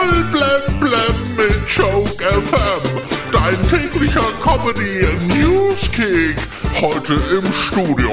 [0.00, 2.82] Voll blem blem mit Joke FM.
[3.32, 6.36] Dein täglicher Comedy Newskick.
[6.78, 8.10] Heute im Studio.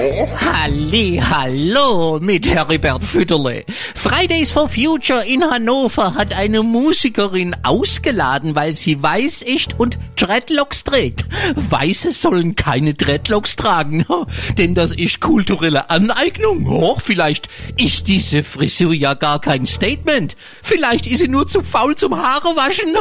[0.51, 3.63] Halli, hallo mit Heribert Fütterle.
[3.95, 10.83] Fridays for Future in Hannover hat eine Musikerin ausgeladen, weil sie weiß ist und Dreadlocks
[10.83, 11.25] trägt.
[11.55, 14.05] Weiße sollen keine Dreadlocks tragen,
[14.57, 16.67] denn das ist kulturelle Aneignung.
[16.67, 17.47] Oh, vielleicht
[17.77, 20.35] ist diese Frisur ja gar kein Statement.
[20.61, 22.93] Vielleicht ist sie nur zu faul zum Haare waschen.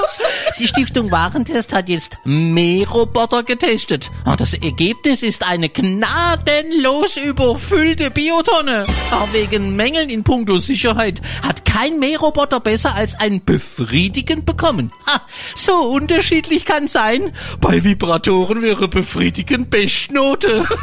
[0.58, 4.10] Die Stiftung Warentest hat jetzt Mähroboter getestet.
[4.24, 8.84] Und das Ergebnis ist eine gnadenlos überfüllte Biotonne.
[9.10, 14.92] Aber wegen Mängeln in puncto Sicherheit hat kein Mähroboter besser als ein Befriedigend bekommen.
[15.06, 15.20] Ha,
[15.54, 17.32] so unterschiedlich kann sein.
[17.60, 20.66] Bei Vibratoren wäre Befriedigend Bestnote.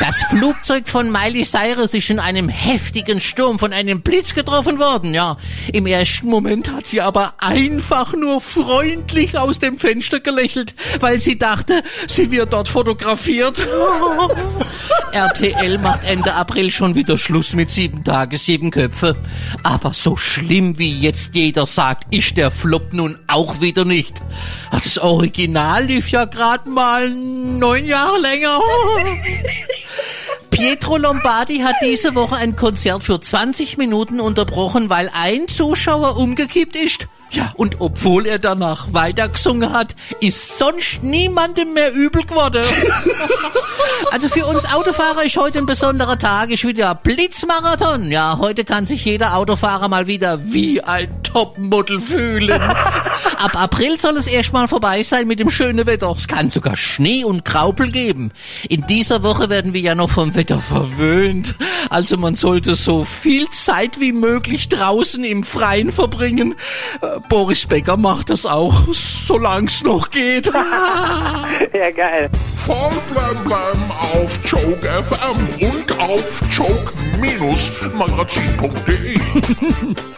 [0.00, 5.12] Das Flugzeug von Miley Cyrus ist in einem heftigen Sturm von einem Blitz getroffen worden.
[5.12, 5.38] Ja,
[5.72, 11.36] im ersten Moment hat sie aber einfach nur freundlich aus dem Fenster gelächelt, weil sie
[11.36, 13.17] dachte, sie wird dort fotografiert.
[15.12, 19.16] RTL macht Ende April schon wieder Schluss mit sieben Tage, sieben Köpfe.
[19.62, 24.20] Aber so schlimm wie jetzt jeder sagt, ist der Flop nun auch wieder nicht.
[24.70, 28.60] Das Original lief ja gerade mal neun Jahre länger.
[30.50, 36.74] Pietro Lombardi hat diese Woche ein Konzert für 20 Minuten unterbrochen, weil ein Zuschauer umgekippt
[36.74, 37.06] ist.
[37.30, 42.64] Ja, und obwohl er danach weitergesungen hat, ist sonst niemandem mehr übel geworden.
[44.10, 48.10] Also für uns Autofahrer ist heute ein besonderer Tag, ist wieder Blitzmarathon.
[48.10, 52.60] Ja, heute kann sich jeder Autofahrer mal wieder wie ein Topmodel fühlen.
[52.60, 56.10] Ab April soll es erstmal vorbei sein mit dem schönen Wetter.
[56.16, 58.32] Es kann sogar Schnee und Graupel geben.
[58.68, 61.54] In dieser Woche werden wir ja noch vom Wetter verwöhnt.
[61.90, 66.54] Also man sollte so viel Zeit wie möglich draußen im Freien verbringen.
[67.02, 70.50] Äh, Boris Becker macht das auch, solange es noch geht.
[71.74, 72.30] Ja, geil.
[72.56, 79.18] Voll blem blem auf Joke FM und auf joke-magazin.de.